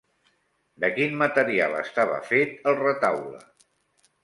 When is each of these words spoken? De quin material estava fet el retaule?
De 0.83 0.89
quin 0.95 1.13
material 1.19 1.77
estava 1.83 2.17
fet 2.33 2.57
el 2.73 2.81
retaule? 2.83 3.45